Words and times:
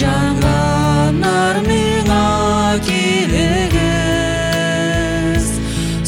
жанданар 0.00 1.58
миңа 1.66 2.20
килегез 2.86 3.90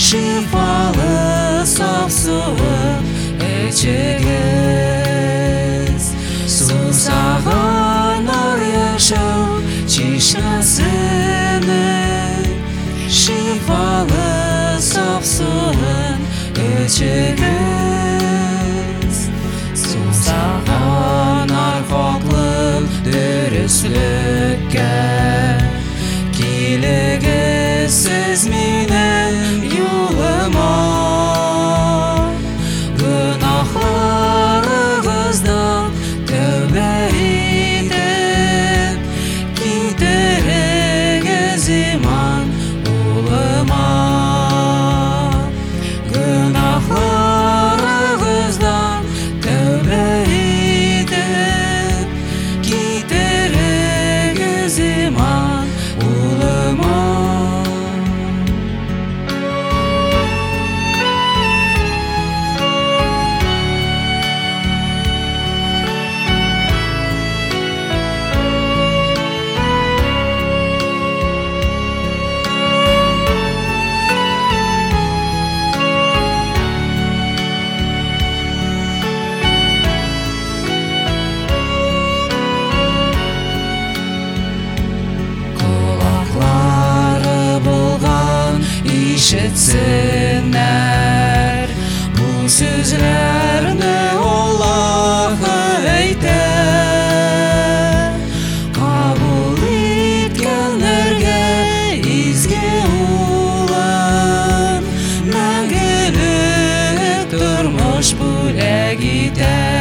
шифалы 0.08 1.16
саф 1.78 2.10
суы 2.22 2.78
эчегез 3.54 4.57
içeceğiz. 16.88 17.38
Susağanlar 19.76 21.48
haklı 21.90 22.84
dürüstlükке 23.06 24.38
Kiligesiz 24.68 25.27
ишетсеннәр 89.28 90.56
бу 92.16 92.28
сүзләрне 92.48 93.96
Аллаһы 94.24 95.56
әйтә 95.94 96.46
кабул 98.78 99.60
иткәннәргә 99.68 101.44
изге 102.14 102.72
улын 103.18 104.88
мәңгелек 105.34 107.28
тормыш 107.36 108.14
бүләк 108.22 109.04
итә 109.12 109.77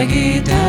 Zeige 0.00 0.59